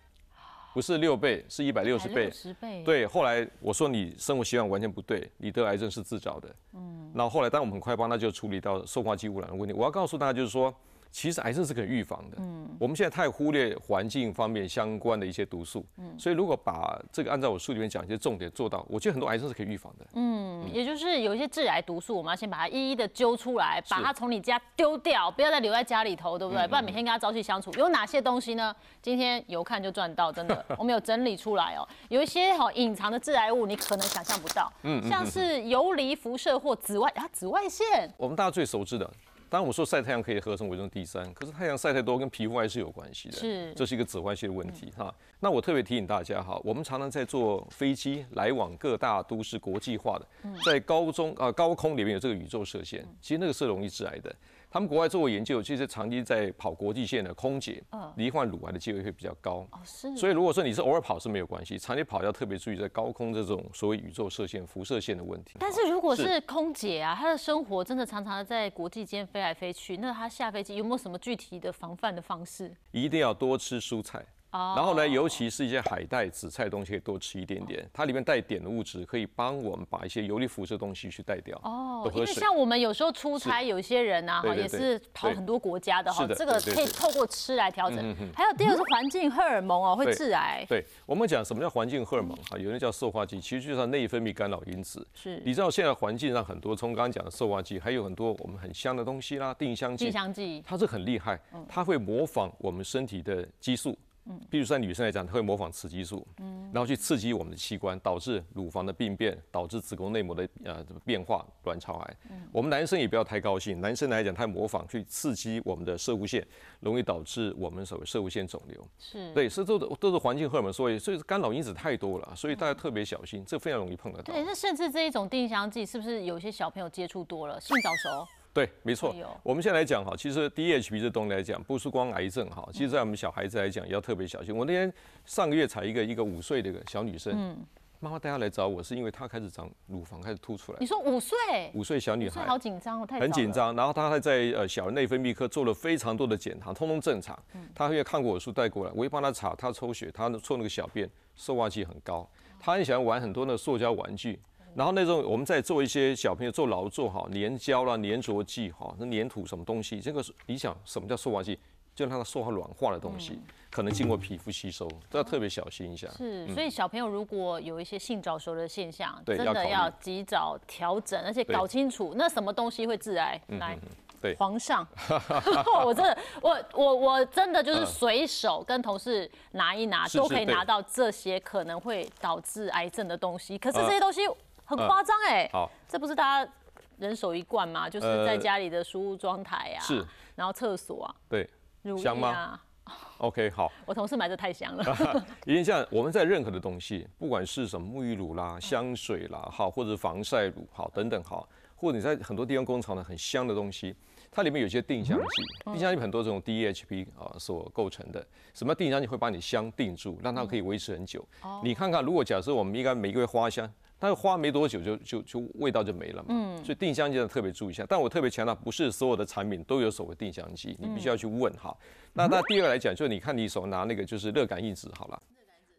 [0.73, 2.31] 不是六倍，是一百六十倍。
[2.31, 2.81] 十倍。
[2.83, 6.49] 对，后来我说你生活习惯完全不对，你得癌症是自找的。
[6.73, 7.11] 嗯。
[7.13, 9.73] 那后来，但我们很快帮他就处理到塑化剂污染的问题。
[9.73, 10.73] 我要告诉大家就是说。
[11.11, 12.37] 其实癌症是可以预防的。
[12.39, 15.85] 嗯，我们现在太忽略环境方面相关的一些毒素。
[15.97, 20.05] 嗯，所以如果把这个按照我书里面讲一些重点做到，我觉得很多癌症是可以预防的。
[20.13, 26.67] 嗯，也就是有一些致癌毒素，我们要先把它一一的揪出来，把它从你家丢掉，不要再留在家里头，对不对？
[26.67, 27.71] 不然每天跟它朝夕相处。
[27.73, 28.75] 有哪些东西呢？
[29.01, 31.87] 今天有看就赚到，真的， 我们有整理出来哦。
[32.09, 34.71] 有一些好隐藏的致癌物，你可能想象不到。
[34.83, 38.13] 嗯，像是游离辐射或紫外啊，紫外线。
[38.17, 39.09] 我们大家最熟知的。
[39.49, 45.13] 当然，我说晒太阳可以合成维生素 D 三，可是太阳晒太多跟皮肤还是有关系的，是，这是一个紫外线的问题哈。
[45.39, 50.27] 那我特别提醒大家哈，我们常常在坐飞机来往各大都市国际化的，
[50.63, 54.33] 在高中啊高空里面有这个宇宙射线，其实那个是容易致癌的。
[54.71, 57.83] 他们国外做过研究，其实长期在跑国际线的空姐，
[58.17, 59.67] 罹患乳癌的机会会比较高。
[59.71, 60.15] 哦，是。
[60.15, 65.55] 所以如果说你是偶尔跑是没有关系，长期跑要特别注意在高空这种所谓宇宙射线、辐射线的问题。
[65.59, 72.71] 但是如果是空姐啊，她的生活真的常常在国际间飞来飞去，那她下飞机有没有什么具体的防范的方式？
[72.91, 74.23] 一定要多吃蔬菜。
[74.51, 77.87] 然后呢，尤其是一些海带、紫菜东西，可以多吃一点点。
[77.93, 81.55] 它里面带碘的物质可以帮我们把一些游离辐射东西去带掉。
[81.63, 87.97] 哦，因为像我们有时候出差，有些人啊，哈，也是跑很多国家的哈，这个可以透过吃来调整。
[88.33, 90.65] 还有第二个是环境荷尔蒙哦，会致癌。
[90.67, 92.57] 对我们讲什么叫环境荷尔蒙啊？
[92.57, 95.07] 有人叫塑化剂，其实就是内分泌干扰因子。
[95.13, 100.05] 是，你知道现在环境上很多，从刚刚讲的塑化剂，还有很多我们很香的东西啦，定香剂。
[100.05, 103.97] 定香剂，它是很厉害，它会模仿我们身体的激素。
[104.29, 112.17] 嗯，比如在女生来讲，她会模仿雌激素，嗯，然后去刺激我们的器官，导致乳房的病变，导致子宫内膜的呃变化，卵巢癌。
[112.29, 116.45] 嗯，我们男生也不要太高兴，男生来讲，他模仿去刺激我们的射物线，
[116.79, 118.87] 容易导致我们所谓射物线肿瘤。
[118.99, 124.31] 是，对，是都都是环境荷尔蒙，所以所以干扰因子太多了，所以大家特别小心，这非常容易碰得到。
[124.31, 128.27] 对，那甚至这一种定香剂，是不是有些小朋友接触多了，性早熟？
[128.51, 129.15] 对，没错。
[129.43, 134.55] 我们现在来讲哈，其实 DHB 这东西来讲，不是光癌症哈，其实在我们小孩子来讲也要特别小心。
[134.55, 134.91] 我那天
[135.25, 137.55] 上个月才一个一个五岁的一个小女生，
[137.99, 140.77] 妈妈带她来找我，是因为她开始长乳房开始凸出来。
[140.79, 141.37] 你说五岁？
[141.73, 143.75] 五岁小女孩，好紧张哦，太很紧张。
[143.75, 147.37] 然后她还在呃小儿内分泌科做了非常多的检查，通通正常。
[147.75, 152.27] 她因为看过我书带过来，我一帮她查，她抽血，她做那个小便受化剂很高，
[152.59, 154.39] 她很喜欢玩很多那个塑胶玩具。
[154.79, 161.59] 然后那种我们在做一些小朋友做劳作哈，粘胶啦、粘着剂哈，那粘土什么东西，这个你想什么叫塑化剂？
[161.93, 163.37] 就让它塑化软化的东西，
[163.69, 166.07] 可能经过皮肤吸收，都要特别小心一下。
[166.15, 173.37] 是，所以小朋友如果有一些性早熟的现象，真的要及早调整，而且搞清楚那什么东西会致癌。
[173.59, 173.77] 来，
[174.21, 174.87] 对，皇上，
[175.83, 183.57] 我真的，我我我真的就是随手跟同事拿一拿，都可以拿到这些可能会导致癌症的东西。
[183.57, 184.21] 可是这些东西。
[184.69, 186.51] 很夸张哎，好，这不是大家
[186.99, 187.89] 人手一罐吗？
[187.89, 190.05] 就是在家里的梳妆台啊，是，
[190.35, 191.49] 然后厕所啊，对，
[191.97, 192.59] 香吗？
[193.17, 194.83] OK，好，我同事买的太香了。
[195.45, 203.95] 因为像我们在任何的东西，不管是什么沐浴乳啦、香水啦，好，或者防晒乳，好，等等，好，或者你在很多地方工厂的很香的东西，
[204.29, 205.25] 它里面有些定香剂，
[205.71, 211.27] 定香剂很多这种 DHP 啊所构成的，什么定香剂会把你香定住，让它可以维持很久。
[211.63, 213.71] 你看看，如果假设我们应该每个月花香。
[214.01, 217.85] 但是花没多久就就就味道就没了嘛，嗯，所以定香剂要特别注意一下。
[217.87, 221.75] 但我特别强调，不是所有的产品都有所谓定香剂，你必须要去问哈。
[222.13, 225.21] 那那第二个来讲，就是你看你手拿那个就是热感应纸好了，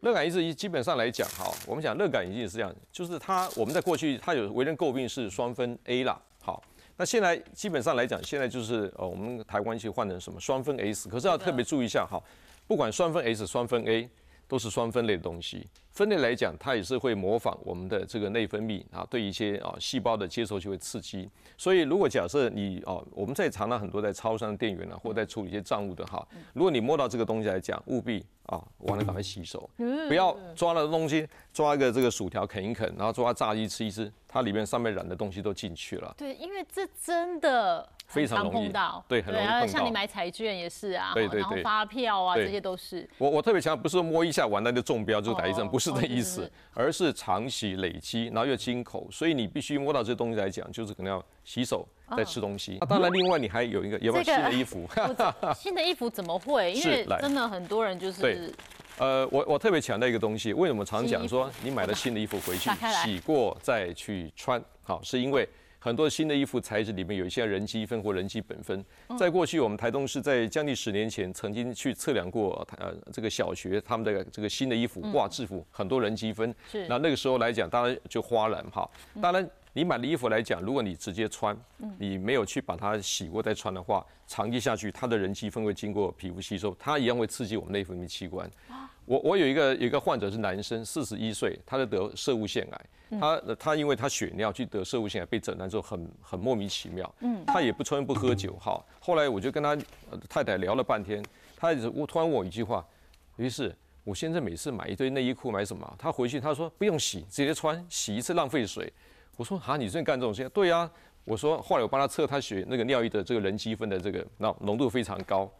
[0.01, 6.63] 热感应纸基本上来讲哈，我们讲热感应纸是这样，就是它我们在过去它有为人诟病是双分 A 啦，好，
[6.97, 12.21] 那现在基本上来讲，现在就是呃我们台湾去换成什么双分 S，可是要特别注意一下哈，
[12.67, 14.07] 不管双分 S 双分 A。
[14.51, 15.65] 都是双分类的东西。
[15.91, 21.29] 分类来讲，它也是会模仿我们的这个内分泌啊，对一些啊细胞的接受就会刺激。
[21.57, 29.69] 所以如果假设你哦，我们在常常很多在超商的店员啊，或在处理一些账务的哈，如果你摸到这个东西来讲，务必啊完了赶快洗手，
[30.09, 36.13] 不要抓了东西抓一个这个薯条啃一啃，然后抓炸鸡吃一吃，它里面上面染的东西都进去了。
[36.17, 37.87] 对，因为这真的。
[38.11, 39.67] 非常容易碰到，对，很容易碰到。
[39.67, 43.09] 像你买彩券也是啊，对对然后发票啊，这些都是。
[43.17, 52.77] 我我特别强调，不是摸一下完那就中标就打一针，不是这意思，而是长期累积，然后又进口，所以你必须摸到这些东西来讲，就是可能要洗手再吃东西。
[52.81, 54.87] 那当然，另外你还有一个有没有新的衣服？
[55.55, 56.73] 新的衣服怎么会？
[56.73, 58.53] 因为真的很多人就是。
[58.97, 62.69] 呃，我我特别强调一个东西，为什么常讲说你买了新的衣服回去
[63.03, 64.61] 洗过再去穿？
[64.83, 65.47] 好，是因为。
[65.83, 68.85] 很多新的衣服材质里面有一些人机分或人机苯分。
[69.17, 76.53] 在过去，我们台东市在将近十年前曾经去测量过，呃，这个小学他们的这个新的衣服挂制服，很多人机分。
[76.71, 76.87] 是。
[76.87, 78.87] 那那个时候来讲，当然就花然哈。
[79.19, 81.57] 当然，你买的衣服来讲，如果你直接穿，
[81.97, 88.47] 你没有去把它洗过再穿的话，长期下去，它的人机分会经过皮肤吸收，它一样会刺激我们内分泌器官。
[89.05, 92.85] 我我有一个有一个患者是男生，四十一岁，他在得射物腺癌。
[93.19, 97.13] 他他因为他血尿去得射物腺癌，被诊断之后很很莫名其妙。
[97.19, 99.75] 嗯，他也不抽烟不喝酒，哈，后来我就跟他
[100.29, 101.21] 太太聊了半天，
[101.57, 102.85] 他我突然问我一句话，
[103.35, 105.95] 于是我现在每次买一堆内衣裤买什么？
[105.99, 108.91] 他回去他说不用洗，直接穿，洗一次浪费水。
[109.35, 110.49] 我说啊，你最近干这种事情？
[110.51, 110.89] 对呀，
[111.25, 115.51] 我说后来我帮他测他血那个尿液的这个人积分的这个那浓度非常高。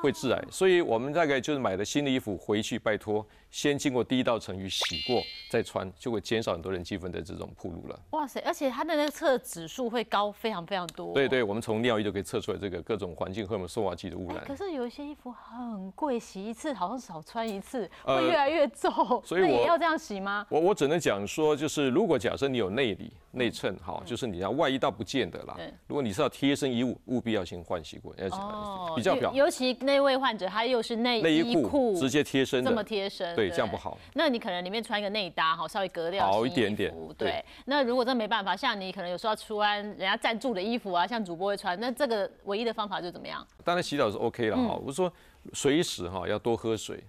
[0.00, 7.98] 会致癌，所以我们大概就是买了新的衣服回去，拜托先经过第一道程序洗过再穿，就会减少很多人积分的这种铺路了。
[8.10, 11.14] 哇塞，而且它的那个测指数会高非常非常多。
[11.14, 14.44] 对对，我们从尿液就可以测出来这个各种环境荷尔蒙、塑化剂的污染。
[14.44, 18.90] 可是有一些衣服很贵，洗一次好像少穿一次，会越来越皱。
[19.24, 20.46] 所以我也要这样洗吗？
[20.50, 25.56] 我我只能讲说，就是如果假设你有内里内衬，好，就是你要外衣倒不见得啦。
[25.86, 29.32] 如果你是要贴身衣物，务必要先换洗过，要比较表。
[29.32, 29.76] 尤其。
[29.80, 33.96] 那位患者他又是内衣裤直接贴身这么贴身，对，这样不好。
[34.14, 36.92] 那你可能里面穿一个内搭，哈，稍微隔掉好一点点。
[37.16, 43.46] 对，那如果真没办法，像你可能有时候要穿人家赞助的衣服啊，像主播会穿，那这个唯一的方法就怎么样？
[43.64, 44.74] 当然洗澡是 OK 了哈。
[44.84, 45.12] 我说
[45.52, 47.02] 随时哈要多喝水，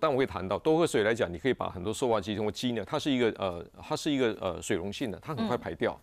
[0.00, 5.98] 但我会谈到多喝水来讲，你可以把很多塑化剂通过机呢，它是一个呃，它是一个呃水溶性的，它很快排掉。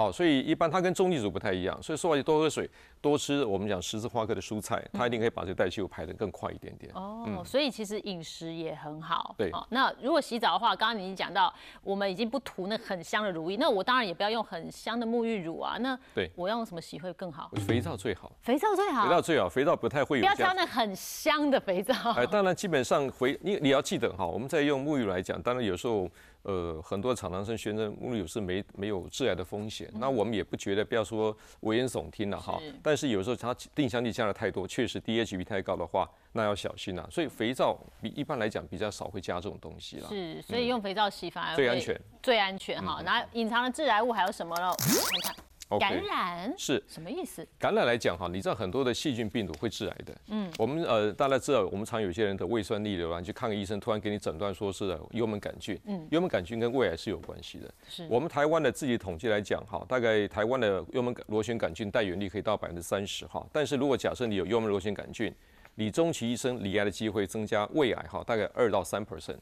[0.00, 2.68] 好，所以一般它跟中立组不太一样，所以塑化剂多喝水。
[3.02, 6.92] 多吃我们讲十字花科的蔬菜，它一定可以把这个代谢物排得更快一点点。
[6.94, 9.34] 哦，所以其实饮食也很好。
[9.38, 11.50] 对，那如果洗澡的话，刚刚你已经讲到，
[11.82, 15.78] 我们已经不涂那很香的乳液，那我当然也不要用很香的沐浴乳啊。
[15.80, 17.50] 那对，我要用什么洗会更好？
[17.66, 18.30] 肥皂最好。
[18.42, 19.04] 肥皂最好。
[19.04, 20.22] 肥皂最好，肥皂不太会有。
[20.22, 21.94] 不要挑那很香的肥皂。
[22.12, 26.06] 哎，当然基本上肥，你你要记得哈，我们在用沐浴乳来讲，当然有时候
[26.42, 32.60] 呃很多厂商生宣称沐浴乳是没没有致癌的风险，那我们也不觉得不要说危言耸听了哈。
[32.82, 33.54] 但是有时候它。
[33.74, 37.06] 定香剂加的太多，确实 DHB 太高的话，那要小心呐。
[37.10, 40.08] 所以肥皂比一般来讲比较少会加这种东西了。
[40.08, 43.02] 是，所以用肥皂洗反而最安全，最安全哈。
[43.04, 44.72] 那隐藏的致癌物还有什么呢？
[44.78, 45.44] 看看。
[45.78, 47.46] 感染是什么意思？
[47.58, 50.14] 感染来讲哈，你知道很多的细菌病毒会致癌的。
[50.28, 55.78] 嗯，我们呃大家知道，我们常有些人的胃酸逆流啊，去看个医生，突然给你诊断说是幽门杆菌。
[55.84, 57.72] 嗯，幽门杆菌跟胃癌是有关系的。
[57.88, 63.46] 是，我们台湾的自己统计来讲哈，大概台湾的幽门螺旋杆菌带源率可以到百分之三十哈。
[63.52, 65.32] 但是如果假设你有幽门螺旋杆菌，
[65.76, 69.38] 你终其一生罹癌的机会增加胃癌哈，大概二到三 percent。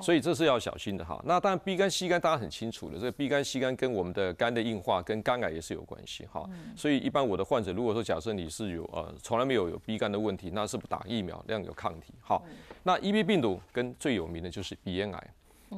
[0.00, 1.20] 所以这是要小心的哈。
[1.24, 6.48] 那当然，B 肝、C 肝大家很清楚的，这个 B 肝、C 肝跟我们的肝的硬化跟肝癌也是有关系哈。
[6.76, 12.14] 所以一般我的患者，如果说假设你是有呃从来没有有 B 肝的问题，那是不打疫苗那样有抗体。
[12.20, 12.44] 好，
[12.82, 15.30] 那 EB 病毒跟最有名的就是鼻咽癌。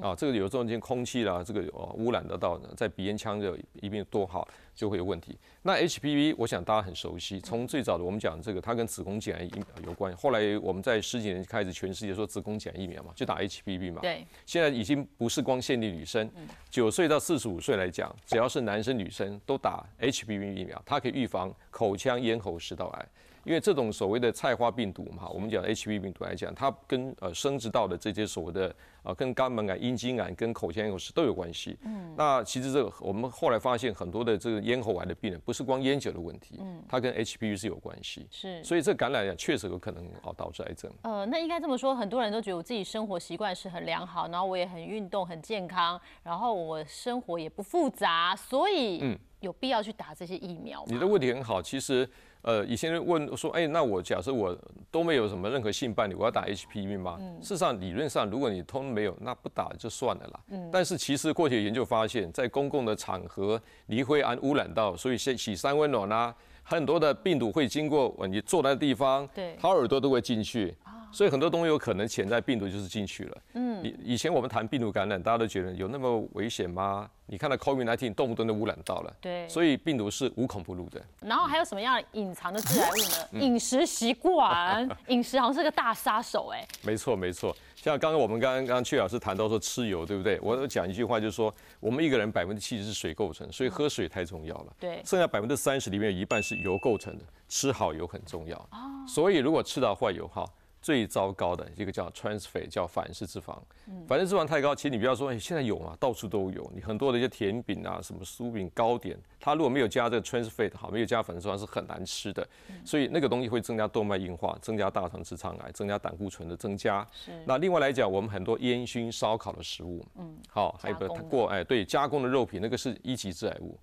[0.03, 5.37] 啊，这个有时候间空气啦，这个呃污染得到，在鼻咽腔的一边多好，就会有问题。
[5.63, 10.15] 那 HPV，我想大家很熟悉，从最早的我们讲这个，它跟子宫颈癌疫苗有关。
[10.17, 14.01] 后来我们在十几年开始，全世界说子宫颈癌疫苗嘛，就打 HPV 嘛。
[14.01, 14.27] 对。
[14.45, 16.31] 现在已经不是光限定女生，
[16.71, 23.09] 九岁到四十五岁来讲，只要是男生女生都打 HPV 疫苗，它可以预防口腔咽喉食道癌。
[23.45, 28.75] 因为这种所谓的菜花病毒嘛，我们讲 HPV 病毒来讲，它跟呃生殖道的这些所谓的
[29.07, 31.79] 啊，跟肛门癌、阴茎癌、跟口腔咽喉是都有关系。
[31.83, 38.27] 嗯，那其实这个我们后来发现很多的这个咽喉癌的病人，不是光烟酒的问题，嗯，它跟 HPV 是有关系。
[38.33, 40.91] 是，所以这感染讲确实有可能哦导致癌症。
[41.03, 50.85] 呃，那应该这么说，很多人都觉得我自己生活习惯是很良好，然后我也很运动、很健康，然后我生活也不复杂，所以嗯，有必要去打这些疫苗。
[50.87, 52.09] 你的问题很好，其实。
[52.43, 54.57] 呃，以前问说，哎，那我假设我
[54.89, 57.19] 都没有什么任何性伴侣，我要打 HPV 吗？
[57.43, 60.41] 事实上，理论上，如果你通没有，那不打就算了啦。
[60.51, 60.71] 嗯。
[60.73, 66.33] 但是其实过去研究发现，在公共的场合，你会安污染到，所以先洗三温暖啊，
[66.63, 70.73] 很多的病毒会经过你坐在的地方，对，掏耳朵都会进去。
[71.17, 73.39] 所以很多东西有可能潜在病毒就是进去了。
[73.55, 77.09] 嗯，以以前我们谈病毒感染，大家都觉得有那么危险吗？
[77.25, 79.17] 你看到 COVID-19 动不动就污染到了。
[79.19, 79.49] 对。
[79.49, 81.03] 所以病毒是无孔不入的。
[81.23, 83.43] 然后还有什么样隐藏的致癌物呢？
[83.43, 86.63] 饮食习惯， 饮食好像是个大杀手哎。
[86.83, 90.39] 没错没错，像刚刚我们刚刚刚阙老师谈到说吃油，对不对？
[90.43, 91.51] 我讲一句话就是说，
[91.81, 94.77] 我们一个人百分之七十是水构成，所以喝水太重要了。
[94.79, 95.01] 对。
[95.03, 98.59] 剩下百分之三十里面有一半是油构成的，吃好油很重要。
[98.71, 99.03] 哦。
[99.09, 100.47] 所以如果吃到坏油哈。
[100.87, 103.59] 最糟糕的一个叫 trans fat，叫反式脂肪。
[104.07, 106.71] 反式脂肪太高，其实你不要说，哎，现在有嘛，到处都有。
[106.73, 112.47] 你很多的一些甜饼啊，什么酥饼、糕点，它如果没有加这个 trans fat，好，没有加反式脂肪是很难吃的。
[112.85, 117.05] 所以那个东西会增加动脉硬化，增加大肠直肠癌，增加胆固醇的增加。
[117.45, 123.77] 那另外来讲，我们很多烟熏烧烤的食物，嗯，好，还有个过，哎，对，加工的肉品，那个是一级致癌物。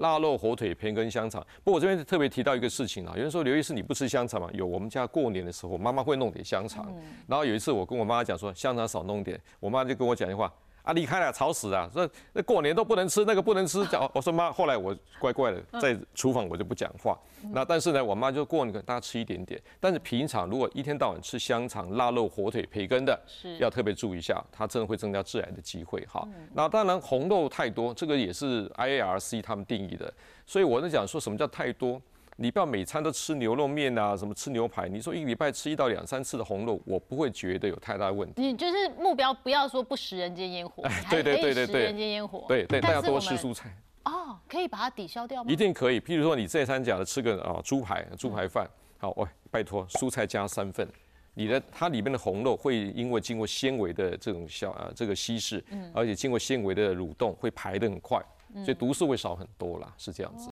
[0.00, 1.44] 腊肉、火腿、培根、香肠。
[1.64, 4.48] 不过我这边特别提到一个事情啊，有人说刘医师你不吃香肠吗？
[4.52, 6.92] 有，我们家过年的时候，妈妈会弄点香肠。
[7.26, 10.52] 然后有一次我跟我妈讲说，香肠少弄点，我妈就跟我讲一句话。
[10.82, 11.88] 啊，离开了，吵死啊！
[11.92, 13.84] 说那过年都不能吃，那个不能吃。
[13.88, 17.18] 讲我说妈，后来我乖乖的在厨房，我就不讲话。
[17.52, 19.60] 那但是呢，我妈就过年大家吃一点点。
[19.78, 23.18] 但是平常如果一天到晚吃香肠、腊肉、火腿、培根的，
[23.58, 26.26] 要特别注意一下，它真的会增加致癌的机会哈。
[26.54, 30.12] 那当然红肉太多，这个也是 IARC 他们定义的。
[30.46, 32.00] 所以我在讲说什么叫太多。
[32.42, 34.88] 你不要每餐都吃牛肉面啊，什么吃牛排？
[34.88, 38.40] 你说一个礼拜吃一到两三次的红肉，我不会觉得有太大问题。
[38.40, 42.46] 你就是目标不要说不食人间烟火，对对对对对，人间烟火。
[42.48, 43.70] 对对，大家多吃蔬菜。
[44.06, 45.52] 哦，可以把它抵消掉吗？
[45.52, 46.00] 一定可以。
[46.00, 48.66] 譬如说你这餐讲的吃个啊猪排，猪排饭，
[48.96, 50.88] 好，喂，拜托蔬菜加三份，
[51.34, 55.62] 你的它里面的红肉会因为经过纤维的这种消啊这个稀释，
[55.92, 58.18] 而且经过纤维的蠕动会排得很快，
[58.64, 60.48] 所以毒素会少很多啦，是这样子。